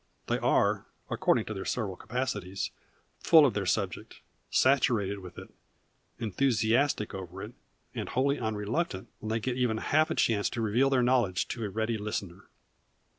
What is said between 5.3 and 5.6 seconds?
it,